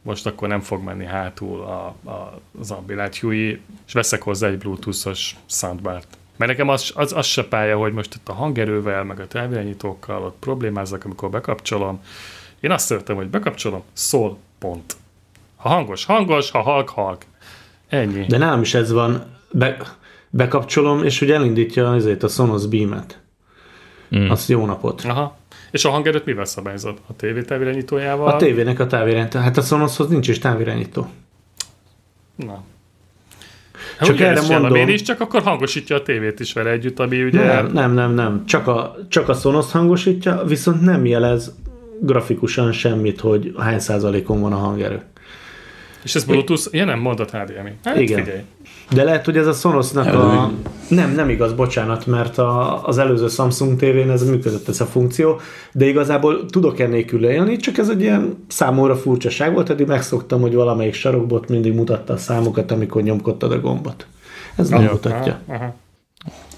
[0.03, 4.59] most akkor nem fog menni hátul a, a, az Ambilight Huey, és veszek hozzá egy
[4.59, 6.17] Bluetooth-os soundbart.
[6.37, 10.23] Mert nekem az, az, az se pálya, hogy most itt a hangerővel, meg a távirányítókkal
[10.23, 12.01] ott problémázzak, amikor bekapcsolom.
[12.61, 14.97] Én azt szeretem, hogy bekapcsolom, szól, pont.
[15.57, 17.25] Ha hangos, hangos, ha halk, halk.
[17.93, 18.27] Ennyi.
[18.29, 19.77] De nálam is ez van, be,
[20.31, 23.21] bekapcsolom, és ugye elindítja azért a Sonos Beam-et.
[24.17, 24.31] Mm.
[24.31, 25.03] Azt jó napot.
[25.05, 25.37] Aha.
[25.71, 26.99] És a hangerőt mivel szabályzod?
[27.07, 28.27] A tévé távirányítójával?
[28.27, 29.39] A tévének a távirányító.
[29.39, 31.11] Hát a Sonoshoz nincs is távirányító.
[32.37, 32.63] Na.
[33.99, 34.75] Hát csak erre mondom.
[34.75, 37.41] Én is, csak akkor hangosítja a tévét is vele együtt, ami ugye...
[37.41, 38.47] Nem, nem, nem, nem.
[38.47, 41.55] Csak a, csak a Sonos hangosítja, viszont nem jelez
[42.01, 45.03] grafikusan semmit, hogy hány százalékon van a hangerő.
[46.05, 47.73] És ez Bluetooth, ja nem, mondott HDMI.
[47.85, 48.25] Hát Igen.
[48.25, 48.41] Figyelj.
[48.91, 50.51] De lehet, hogy ez a Sonosnak a...
[50.89, 55.41] Nem, nem igaz, bocsánat, mert a, az előző Samsung tévén ez működött ez a funkció,
[55.73, 60.55] de igazából tudok ennélkül élni, csak ez egy ilyen számomra furcsaság volt, eddig megszoktam, hogy
[60.55, 64.07] valamelyik sarokbot mindig mutatta a számokat, amikor nyomkodtad a gombot.
[64.57, 65.41] Ez nem aha, mutatja.
[65.47, 65.75] Aha, aha.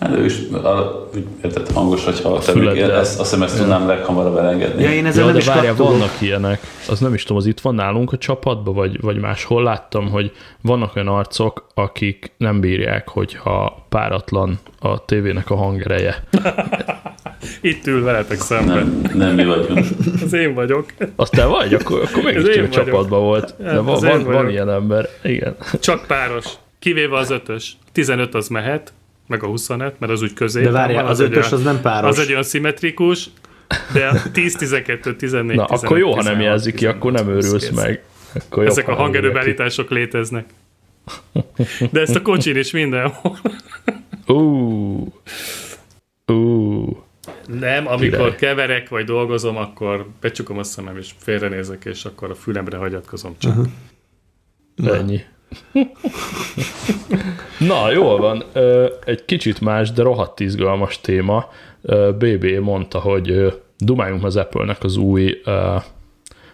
[0.00, 0.38] Hát ő is
[1.42, 4.82] értett hangos, hogy ha te még ezt, azt hiszem ezt tudnám leghamarabb elengedni.
[4.82, 6.60] Ja, én ezzel ja, nem de is várja, vannak ilyenek.
[6.88, 10.32] Az nem is tudom, az itt van nálunk a csapatban, vagy, vagy máshol láttam, hogy
[10.60, 16.24] vannak olyan arcok, akik nem bírják, hogyha páratlan a tévének a hangereje.
[17.60, 19.00] itt ül veletek szemben.
[19.02, 19.86] Nem, nem mi vagyunk.
[20.24, 20.86] Az én vagyok.
[21.16, 21.74] Azt te vagy?
[21.74, 23.54] Akkor, akkor mégis a csapatban volt.
[23.58, 25.08] De van, van, van ilyen ember.
[25.22, 25.56] Igen.
[25.80, 26.46] Csak páros.
[26.78, 27.76] Kivéve az ötös.
[27.92, 28.92] 15 az mehet,
[29.26, 30.62] meg a 25, mert az úgy közé.
[30.62, 32.10] De várjál, az, az ötös az nem páros.
[32.10, 33.30] Az egy olyan szimmetrikus,
[33.92, 37.70] de 10, 12, 14, Na, 15, akkor jó, ha nem jelzik ki, akkor nem őrülsz
[37.70, 38.02] meg.
[38.34, 40.44] Akkor Ezek a hangerőbeállítások léteznek.
[41.90, 43.38] De ezt a kocsin is mindenhol.
[44.26, 45.12] Ú.
[46.26, 47.04] Ú.
[47.46, 48.36] Nem, amikor Király.
[48.36, 53.56] keverek vagy dolgozom, akkor becsukom a szemem, és félrenézek, és akkor a fülemre hagyatkozom csak.
[53.56, 54.96] Uh-huh.
[54.96, 55.20] Ennyi.
[57.58, 58.44] Na, jól van.
[59.04, 61.48] Egy kicsit más, de rohadt izgalmas téma.
[62.18, 65.40] BB mondta, hogy dumáljunk az Apple-nek az új,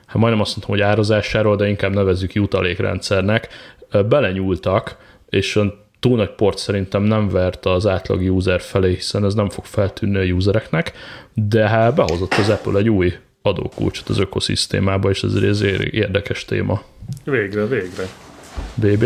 [0.06, 3.48] hát majdnem azt mondtam, hogy árazásáról, de inkább nevezzük jutalékrendszernek.
[4.08, 4.96] Belenyúltak,
[5.28, 5.60] és
[6.00, 10.30] túl nagy port szerintem nem vert az átlag user felé, hiszen ez nem fog feltűnni
[10.30, 10.92] a usereknek,
[11.34, 16.82] de hát behozott az Apple egy új adókulcsot az ökoszisztémába, és ez egy érdekes téma.
[17.24, 18.08] Végre, végre.
[18.74, 19.04] BB?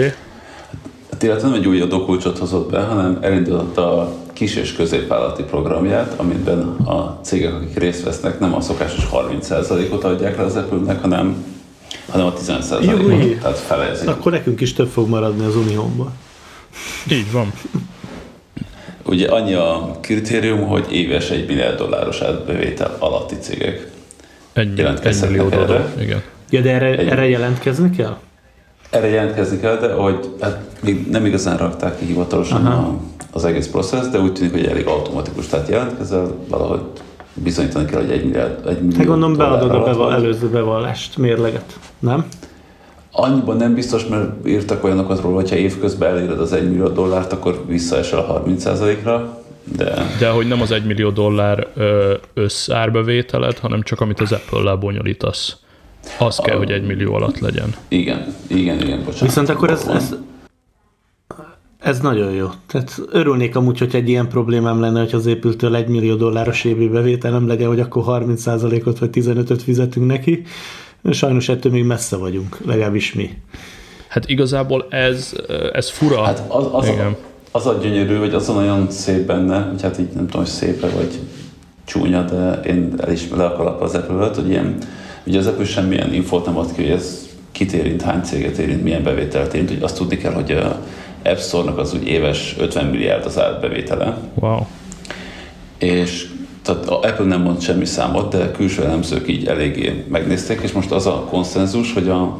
[1.10, 6.14] Hát illetve nem egy új adókulcsot hozott be, hanem elindult a kis és középvállalati programját,
[6.16, 11.44] amiben a cégek, akik részt vesznek, nem a szokásos 30%-ot adják le az Apple-nek, hanem,
[12.10, 14.08] hanem a 10%-ot, tehát felezik.
[14.08, 16.12] Akkor nekünk is több fog maradni az Uniónban.
[17.10, 17.52] Így van.
[19.06, 23.92] Ugye annyi a kritérium, hogy éves egy milliárd dolláros átbevétel alatti cégek
[24.52, 26.22] egy, egy millió dollár, igen.
[26.50, 28.16] Ja, de erre, egy, erre jelentkezni kell?
[28.94, 32.94] Erre jelentkezni kell, de hogy hát még nem igazán rakták ki hivatalosan a,
[33.33, 35.46] az egész processz, de úgy tűnik, hogy elég automatikus.
[35.46, 36.80] Tehát jelentkezel, valahogy
[37.35, 41.78] bizonyítani kell, hogy egy milliárd, egy millió Hát gondolom beadod a beval, előző bevallást, mérleget,
[41.98, 42.26] nem?
[43.12, 47.62] Annyiban nem biztos, mert írtak olyanokat róla, hogyha évközben eléred az 1 millió dollárt, akkor
[47.66, 49.42] visszaesel a 30%-ra,
[49.76, 49.94] de...
[50.18, 51.66] De hogy nem az 1 millió dollár
[52.35, 55.57] összárbevételed, hanem csak amit az Apple-lel bonyolítasz.
[56.18, 56.42] Az a...
[56.42, 57.74] kell, hogy 1 millió alatt legyen.
[57.88, 59.20] Igen, igen, igen, bocsánat.
[59.20, 60.14] Viszont akkor ez, ez,
[61.78, 62.48] ez nagyon jó.
[62.66, 66.88] Tehát örülnék amúgy, hogy egy ilyen problémám lenne, hogy az épültől 1 millió dolláros évi
[66.88, 70.42] bevételem legyen, hogy akkor 30%-ot vagy 15-öt fizetünk neki.
[71.10, 73.30] Sajnos ettől még messze vagyunk, legalábbis mi.
[74.08, 75.32] Hát igazából ez,
[75.72, 76.22] ez fura.
[76.22, 77.06] Hát az, az, Igen.
[77.06, 77.16] A,
[77.50, 80.88] az a gyönyörű, hogy azon olyan szép benne, hogy hát így nem tudom, hogy szépe
[80.88, 81.18] vagy
[81.84, 84.78] csúnya, de én el is le a az apple hogy ilyen,
[85.26, 88.82] ugye az Apple semmilyen infót nem ad ki, hogy ez kit érint, hány céget érint,
[88.82, 90.80] milyen bevételt érint, hogy azt tudni kell, hogy a
[91.24, 94.18] App Store-nak az úgy éves 50 milliárd az átbevétele.
[94.34, 94.60] Wow.
[95.78, 96.26] És
[96.62, 100.90] tehát a Apple nem mond semmi számot, de külső elemzők így eléggé megnézték, és most
[100.90, 102.38] az a konszenzus, hogy a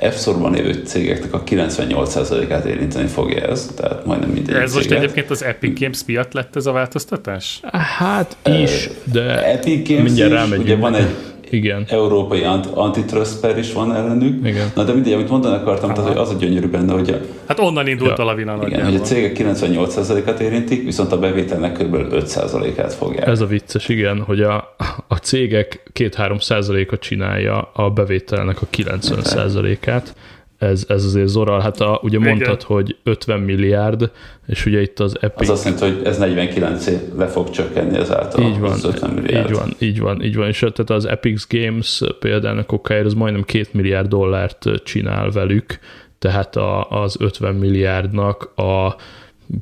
[0.00, 5.30] App Store-ban lévő cégeknek a 98%-át érinteni fogja ez, tehát majdnem minden Ez most egyébként
[5.30, 7.60] az Epic Games miatt lett ez a változtatás?
[7.98, 11.14] Hát is, de Epic Games mindjárt is, ugye van egy
[11.50, 11.84] igen.
[11.88, 12.42] európai
[12.74, 14.46] antitrust per is van ellenük.
[14.46, 14.70] Igen.
[14.74, 17.16] Na de mindegy, amit mondani akartam, tehát, hogy az a gyönyörű benne, hogy a,
[17.48, 18.24] Hát onnan indult ja.
[18.24, 21.96] a lavina Igen, hogy a cégek 98%-át érintik, viszont a bevételnek kb.
[22.12, 23.26] 5%-át fogják.
[23.26, 24.74] Ez a vicces, igen, hogy a,
[25.08, 30.14] a cégek 2-3%-a csinálja a bevételnek a 90%-át,
[30.58, 31.60] ez, ez azért zoral.
[31.60, 32.28] Hát a, ugye Igen.
[32.28, 34.10] mondtad, hogy 50 milliárd,
[34.46, 35.48] és ugye itt az Epic...
[35.48, 39.10] Az azt jelenti, hogy ez 49 év le fog csökkenni ezáltal így van, az 50
[39.10, 39.50] milliárd.
[39.50, 40.48] Így van, így van, így van.
[40.48, 45.78] És tehát az Epic Games például okáért az majdnem 2 milliárd dollárt csinál velük,
[46.18, 48.96] tehát a, az 50 milliárdnak a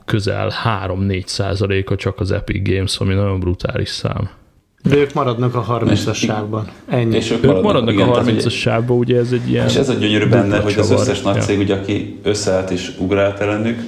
[0.05, 0.53] közel
[0.87, 4.31] 3-4 százaléka csak az Epic Games, ami nagyon brutális szám.
[4.89, 6.69] De ők maradnak a 30-as sávban.
[6.89, 7.17] Ennyi.
[7.17, 9.67] És ők, ők maradnak, maradnak igen, a 30-as sávban, ugye ez egy ilyen...
[9.67, 13.41] És ez a gyönyörű benne, hogy az összes nagy cég, ugye, aki összeállt és ugrált
[13.41, 13.83] ellenük,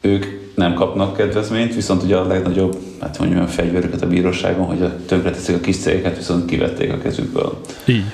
[0.00, 0.24] ők
[0.54, 4.96] nem kapnak kedvezményt, viszont ugye a legnagyobb, hát mondjam, a fegyverüket a bíróságon, hogy a
[5.06, 7.60] tönkreteszik a kis cégeket, viszont kivették a kezükből.
[7.84, 8.04] Így.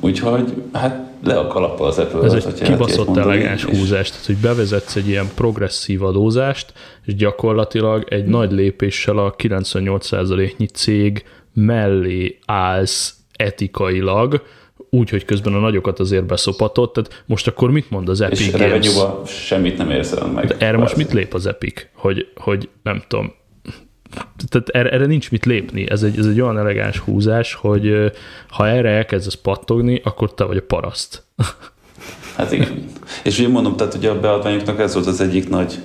[0.00, 4.96] Úgyhogy hát le a kalappal az apple Ez egy kibaszott elegáns húzás, tehát hogy bevezetsz
[4.96, 6.72] egy ilyen progresszív adózást,
[7.04, 14.42] és gyakorlatilag egy nagy lépéssel a 98%-nyi cég mellé állsz etikailag,
[14.90, 18.50] úgy, hogy közben a nagyokat azért beszopatott, tehát most akkor mit mond az Epic és
[18.50, 18.96] Games?
[19.26, 20.46] Semmit nem érzel meg.
[20.46, 21.86] De erre most mit lép az Epic?
[21.92, 23.32] Hogy, hogy nem tudom,
[24.48, 25.90] tehát erre, erre nincs mit lépni.
[25.90, 28.12] Ez egy, ez egy olyan elegáns húzás, hogy
[28.48, 31.22] ha erre elkezdesz pattogni, akkor te vagy a paraszt.
[32.36, 32.84] Hát igen.
[33.24, 35.78] És ugye mondom, tehát ugye a beadványoknak ez volt az egyik nagy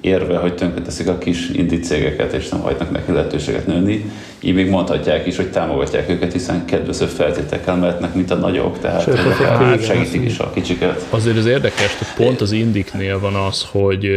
[0.00, 4.10] érve, hogy tönkreteszik a kis indi cégeket, és nem hagynak neki lehetőséget nőni.
[4.40, 9.02] Így még mondhatják is, hogy támogatják őket, hiszen kedvező feltétekkel mehetnek, mint a nagyok, tehát
[9.02, 11.06] Sőt, segítik is a kicsiket.
[11.10, 14.10] Azért az érdekes, hogy pont az indiknél van az, hogy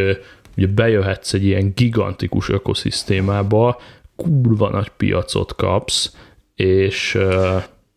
[0.58, 3.82] ugye bejöhetsz egy ilyen gigantikus ökoszisztémába,
[4.16, 6.16] kurva nagy piacot kapsz,
[6.56, 7.18] és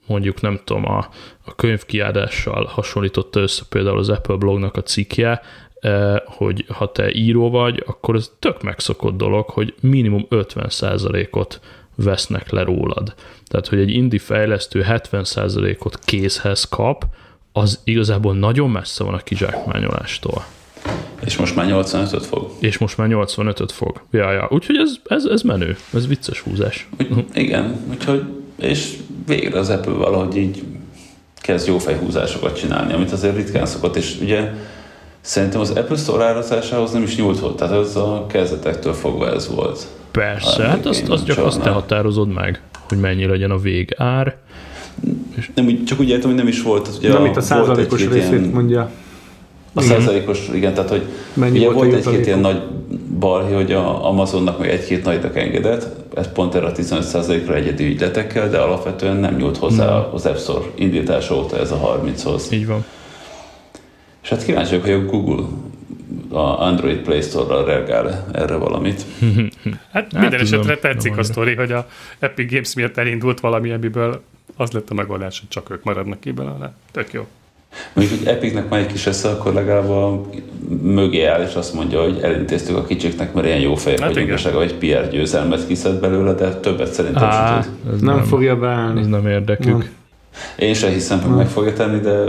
[0.07, 1.09] mondjuk nem tudom, a,
[1.45, 5.41] a könyvkiadással hasonlította össze például az Apple blognak a cikkje,
[6.25, 11.61] hogy ha te író vagy, akkor ez tök megszokott dolog, hogy minimum 50%-ot
[11.95, 13.15] vesznek le rólad.
[13.47, 17.05] Tehát, hogy egy indie fejlesztő 70%-ot készhez kap,
[17.53, 20.45] az igazából nagyon messze van a kizsákmányolástól.
[21.25, 22.51] És most már 85-öt fog.
[22.59, 24.01] És most már 85-öt fog.
[24.11, 24.49] Ja, ja.
[24.51, 26.89] Úgyhogy ez, ez, ez menő, ez vicces húzás.
[26.99, 28.23] Úgy, igen, úgyhogy,
[28.57, 28.97] és
[29.27, 30.63] végre az Apple valahogy így
[31.41, 34.53] kezd jó fejhúzásokat csinálni, amit azért ritkán szokott, és ugye
[35.21, 39.49] szerintem az Apple Store árazásához nem is nyúlt volt, tehát ez a kezdetektől fogva ez
[39.55, 39.87] volt.
[40.11, 44.37] Persze, hát azt, azt csak azt te határozod meg, hogy mennyi legyen a végár.
[45.37, 45.51] És...
[45.55, 46.83] Nem, csak úgy értem, hogy nem is volt.
[46.83, 48.91] Tehát ugye nem a, itt a százalékos részét ilyen, mondja.
[49.75, 52.63] A százalékos, igen, tehát hogy Mennyi ugye volt, egy-két ilyen nagy
[53.19, 58.51] balhé, hogy a Amazonnak meg egy-két nagynak engedett, ez pont erre a 15%-ra egyedi ügyletekkel,
[58.51, 60.05] de alapvetően nem nyúlt hozzá nem.
[60.13, 62.53] az App Store indítása óta ez a 30-hoz.
[62.53, 62.85] Így van.
[64.23, 65.45] És hát kíváncsiak, hogy a Google
[66.29, 69.05] a Android Play Store-ra reagál erre valamit.
[69.93, 74.23] hát minden hát, esetre tetszik a sztori, hogy a Epic Games miatt elindult valami, amiből
[74.57, 76.75] az lett a megoldás, hogy csak ők maradnak ki belőle.
[76.93, 77.27] Tök jó.
[77.93, 80.21] Mondjuk, hogy Epicnek van egy kis esze, akkor legalább a
[80.83, 84.31] mögé áll, és azt mondja, hogy elintéztük a kicsiknek, mert ilyen jó fejek hát vagyunk,
[84.31, 88.01] és egy PR győzelmet kiszed belőle, de többet szerintem Á, tud.
[88.01, 89.01] Nem, nem fogja beállni.
[89.01, 89.67] Ez nem érdekük.
[89.67, 89.89] Nem.
[90.59, 92.25] Én sem hiszem, hogy meg fogja tenni, de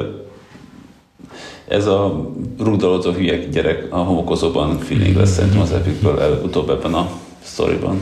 [1.68, 2.30] ez a
[2.60, 7.10] rudalozó hülye gyerek a homokozóban feeling lesz szerintem az Epicből előbb-utóbb ebben a
[7.44, 8.02] sztoriban.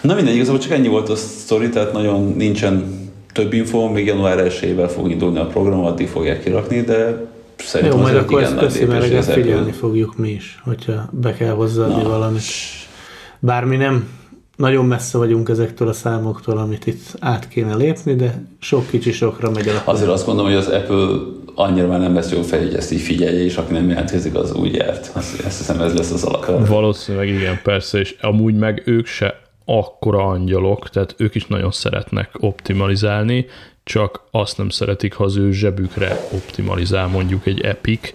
[0.00, 3.03] Na mindegy, igazából csak ennyi volt a sztori, tehát nagyon nincsen
[3.34, 8.02] több info, még január 1 fog indulni a program, addig fogják kirakni, de szerintem Jó,
[8.02, 12.08] majd akkor ezt köszi, mert figyelni fogjuk mi is, hogyha be kell hozzáadni Na.
[12.08, 12.42] valamit.
[13.38, 14.08] Bármi nem
[14.56, 19.50] nagyon messze vagyunk ezektől a számoktól, amit itt át kéne lépni, de sok kicsi sokra
[19.50, 19.82] megy el.
[19.84, 21.06] Azért azt gondolom, hogy az Apple
[21.54, 24.52] annyira már nem lesz jó fel, hogy ezt így figyelje, és aki nem jelentkezik, az
[24.52, 25.10] úgy járt.
[25.14, 26.66] Azt, ezt hiszem, ez lesz az alakar.
[26.66, 32.30] Valószínűleg igen, persze, és amúgy meg ők se akkora angyalok, tehát ők is nagyon szeretnek
[32.38, 33.46] optimalizálni,
[33.84, 38.14] csak azt nem szeretik, ha az ő zsebükre optimalizál mondjuk egy Epic.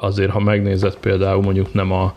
[0.00, 2.14] Azért, ha megnézed például mondjuk nem a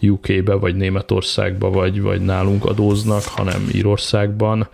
[0.00, 4.68] UK-be, vagy Németországba, vagy, vagy nálunk adóznak, hanem Írországban,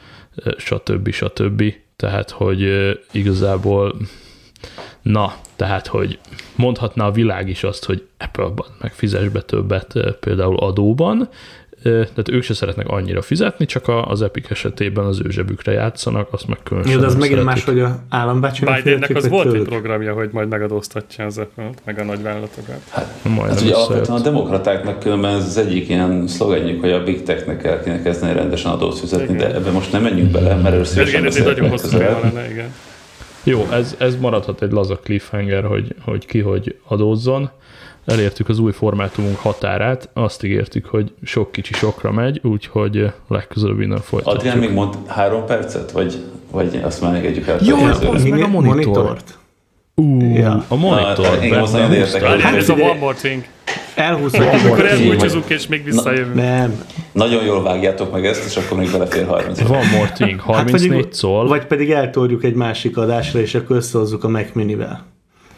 [0.57, 1.11] stb.
[1.11, 1.75] stb.
[1.97, 2.69] Tehát, hogy
[3.13, 3.97] igazából
[5.03, 6.19] na, tehát, hogy
[6.57, 11.29] mondhatná a világ is azt, hogy Apple-ban meg fizes be többet például adóban,
[11.83, 16.47] tehát ők se szeretnek annyira fizetni, csak az Epic esetében az ő zsebükre játszanak, azt
[16.47, 19.61] meg különösen Jó, de az megint más, hogy a állambácsinak Bidennek az volt tőlük.
[19.61, 22.81] egy programja, hogy majd megadóztatja az apple meg a nagyvállalatokat.
[22.89, 27.23] Hát, hát ugye alapvetően a demokratáknak különben ez az egyik ilyen szlogenjük, hogy a Big
[27.23, 29.37] Tech-nek el kéne kezdeni rendesen adót fizetni, igen.
[29.37, 32.73] de ebbe most nem menjünk bele, mert először Igen, ez egy nagyon hosszú lenne, igen.
[33.45, 37.51] Jó, ez, ez maradhat egy laza cliffhanger, hogy, hogy ki hogy adózzon
[38.07, 44.01] elértük az új formátumunk határát, azt ígértük, hogy sok kicsi sokra megy, úgyhogy legközelebb innen
[44.01, 44.39] folytatjuk.
[44.39, 47.59] Adrián még mond három percet, vagy, vagy azt már engedjük el?
[47.63, 49.39] Jó, az meg a monitort.
[49.95, 50.65] Uh, ja.
[50.69, 51.27] a monitor.
[51.27, 52.41] Na, én most nagyon értek.
[52.41, 53.45] Hát ez a one more thing.
[53.95, 54.73] Elhúzhatjuk.
[54.73, 56.35] Akkor elbúcsúzunk, és még visszajövünk.
[56.35, 56.85] Na, nem.
[57.13, 59.61] Nagyon jól vágjátok meg ezt, és akkor még belefér 30.
[59.61, 61.47] One more thing, 34 hát szól.
[61.47, 65.07] Vagy pedig eltoljuk egy másik adásra, és akkor összehozzuk a Mac Minivel.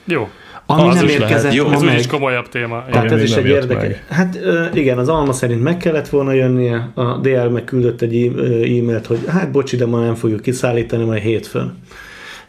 [0.04, 0.28] Jó.
[0.66, 1.98] Ami az nem érkezett Jó, ez meg.
[1.98, 2.85] is komolyabb téma.
[2.90, 3.96] Tehát igen, ez is egy érdekes.
[4.09, 4.38] Hát
[4.74, 9.50] igen, az Alma szerint meg kellett volna jönnie, a DL megküldött egy e-mailt, hogy hát
[9.50, 11.79] bocsi, de ma nem fogjuk kiszállítani, majd hétfőn.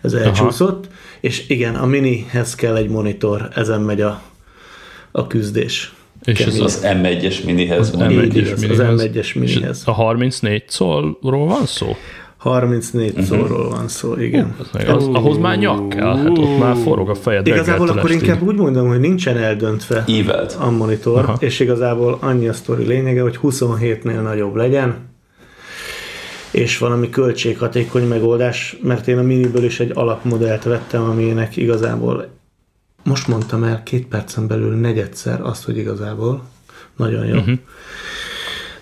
[0.01, 0.85] Ez elcsúszott.
[0.85, 0.95] Aha.
[1.19, 4.21] És igen, a minihez kell egy monitor, ezen megy a,
[5.11, 5.93] a küzdés.
[6.23, 7.79] És ez az M1-es minihez.
[7.79, 8.79] Az M1-es minihez.
[8.79, 9.81] Az M1-es minihez.
[9.85, 11.95] A 34 szólról van szó?
[12.45, 13.25] 34 uh-huh.
[13.25, 14.55] szóról van szó, igen.
[14.73, 18.41] Uh, az, ahhoz már nyak kell, hát ott már forog a fejed Igazából akkor inkább
[18.41, 20.57] úgy mondom, hogy nincsen eldöntve Ívelt.
[20.59, 21.35] a monitor, Aha.
[21.39, 24.95] és igazából annyi a sztori lényege, hogy 27-nél nagyobb legyen,
[26.51, 32.27] és valami költséghatékony megoldás, mert én a miniből is egy alapmodellt vettem, aminek igazából
[33.03, 36.43] most mondtam el két percen belül negyedszer azt, hogy igazából
[36.95, 37.35] nagyon jó.
[37.35, 37.57] Uh-huh.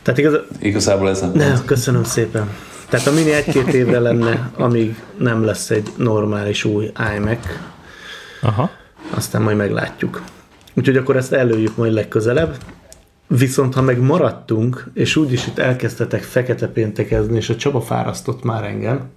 [0.01, 0.33] Tehát igaz...
[0.59, 1.31] Igazából ez nem.
[1.33, 2.49] Ne, köszönöm szépen.
[2.93, 7.47] Tehát a mini egy-két évre lenne, amíg nem lesz egy normális új iMac.
[8.41, 8.69] Aha.
[9.09, 10.21] Aztán majd meglátjuk.
[10.73, 12.55] Úgyhogy akkor ezt előjük majd legközelebb.
[13.27, 18.63] Viszont ha meg maradtunk, és úgyis itt elkezdtetek fekete péntekezni, és a Csaba fárasztott már
[18.63, 19.09] engem,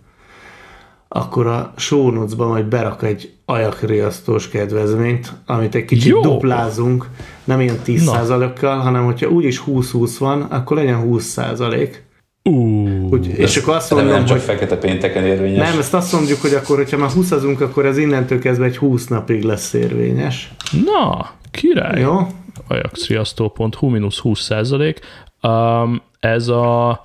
[1.08, 6.20] akkor a show notes-ba majd berak egy ajakriasztós kedvezményt, amit egy kicsit Jó.
[6.20, 7.06] duplázunk,
[7.44, 12.04] nem ilyen 10%-kal, hanem hogyha úgyis 20-20 van, akkor legyen 20%.
[12.50, 15.68] Uh, Úgy, és akkor azt mondom, nem csak hogy, fekete pénteken érvényes.
[15.70, 17.30] Nem, ezt azt mondjuk, hogy akkor, hogyha már 20
[17.60, 20.52] akkor ez innentől kezdve egy 20 napig lesz érvényes.
[20.84, 22.00] Na, király.
[22.00, 22.26] Jó.
[22.68, 25.00] ajaxriasztó.hu mínusz 20 százalék.
[25.42, 27.02] Um, ez a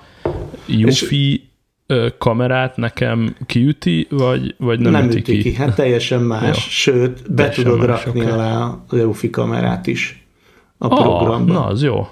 [0.66, 1.52] Yufi
[2.18, 5.42] kamerát nekem kiüti, vagy, vagy nem, nem üti, üti ki?
[5.42, 5.54] ki?
[5.54, 6.46] Hát teljesen más.
[6.48, 6.54] Jó.
[6.54, 8.32] Sőt, be teljesen tudod más, rakni okay.
[8.32, 10.26] alá az Eufi kamerát is
[10.78, 11.54] a ah, programba.
[11.54, 12.08] Na, az jó.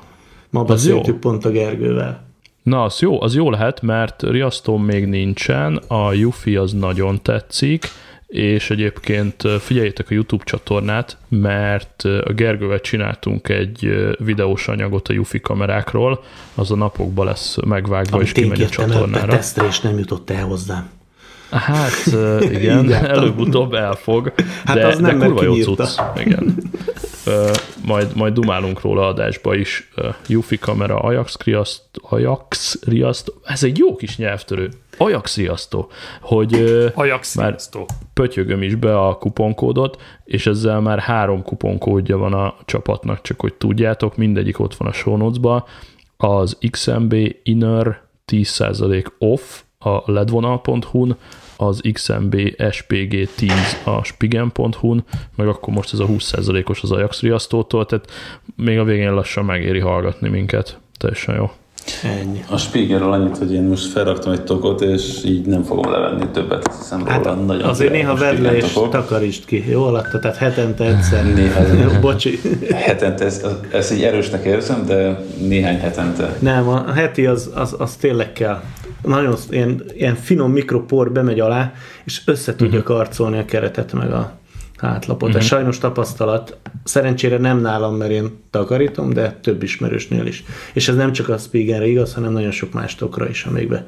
[0.49, 2.28] Ma beszéltük pont a Gergővel.
[2.63, 7.87] Na, az jó, az jó lehet, mert riasztóm még nincsen, a Yufi az nagyon tetszik,
[8.27, 15.39] és egyébként figyeljétek a YouTube csatornát, mert a Gergővel csináltunk egy videós anyagot a Yufi
[15.39, 16.23] kamerákról,
[16.55, 19.39] az a napokban lesz megvágva, Amit és kimegy a csatornára.
[19.67, 20.89] és nem jutott el hozzám.
[21.51, 22.05] Hát
[22.51, 24.33] igen, előbb-utóbb elfog,
[24.65, 25.99] hát de, az nem, de kurva jó cucc.
[26.15, 26.55] Igen.
[27.85, 29.89] majd, majd dumálunk róla adásba is.
[30.27, 34.69] Yufi kamera, Ajax riaszt, Ajax riaszt, ez egy jó kis nyelvtörő.
[34.97, 35.89] Ajax riasztó,
[36.21, 36.53] hogy
[36.93, 37.85] Ajax már riasztó.
[38.13, 43.53] pötyögöm is be a kuponkódot, és ezzel már három kuponkódja van a csapatnak, csak hogy
[43.53, 45.67] tudjátok, mindegyik ott van a show notes-ba.
[46.17, 51.15] Az XMB Inner 10% off a ledvonal.hu-n,
[51.57, 52.35] az XMB
[52.71, 53.51] SPG 10
[53.83, 55.03] a spigen.hu-n,
[55.35, 58.11] meg akkor most ez a 20%-os az Ajax riasztótól, tehát
[58.55, 60.79] még a végén lassan megéri hallgatni minket.
[60.97, 61.51] Teljesen jó.
[62.03, 62.43] Ennyi.
[62.49, 66.75] A Spiegelről annyit, hogy én most felraktam egy tokot, és így nem fogom levenni többet,
[66.77, 67.35] hiszem hát róla.
[67.35, 68.91] Nagyon azért néha vedd le és tokok.
[68.91, 70.19] takarítsd ki, jó alatta?
[70.19, 71.33] Tehát hetente egyszer.
[71.33, 71.99] Néha.
[72.01, 72.39] Bocsi.
[72.73, 76.37] Hetente, ezt, ezt így erősnek érzem, de néhány hetente.
[76.39, 78.61] Nem, a heti az, az, az tényleg kell.
[79.01, 81.73] Nagyon ilyen, ilyen finom mikropor bemegy alá,
[82.03, 82.95] és össze tudja uh-huh.
[82.95, 84.37] karcolni a keretet meg a
[84.77, 85.27] hátlapot.
[85.27, 85.41] Uh-huh.
[85.41, 86.57] Ez sajnos tapasztalat.
[86.83, 90.43] Szerencsére nem nálam, mert én takarítom, de több ismerősnél is.
[90.73, 93.85] És ez nem csak a Spiegelre igaz, hanem nagyon sok más tokra is, amikbe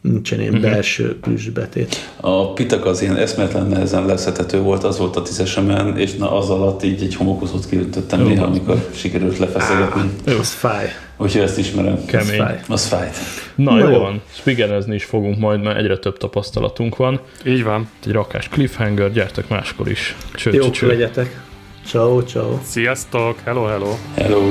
[0.00, 0.70] nincsen ilyen uh-huh.
[0.70, 1.18] belső
[1.54, 1.96] betét.
[2.20, 6.50] A pitak az ilyen eszméletlen nehezen leszhetető volt, az volt a tízesemen, és na az
[6.50, 10.10] alatt így egy homokozót kiöntöttem néha, amikor sikerült lefeszegetni.
[10.26, 10.88] Jó, az fáj.
[11.22, 12.04] Úgyhogy ezt ismerem.
[12.04, 12.28] Kemény.
[12.28, 12.60] Az fáj.
[12.68, 13.16] Az fájt.
[13.54, 14.22] Na, Na jó, van.
[14.32, 17.20] Spigerezni is fogunk majd, mert egyre több tapasztalatunk van.
[17.46, 17.88] Így van.
[18.06, 20.16] Egy rakás cliffhanger, gyertek máskor is.
[20.34, 21.40] Cső, Jók legyetek.
[21.86, 22.58] Ciao, ciao.
[22.62, 23.94] Sziasztok, hello, hello.
[24.14, 24.48] Hello.